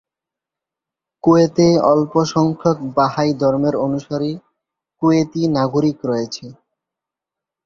[1.23, 4.31] কুয়েতে অল্প সংখ্যক বাহাই ধর্মের অনুসারী
[5.01, 6.45] কুয়েতি নাগরিক রয়েছে।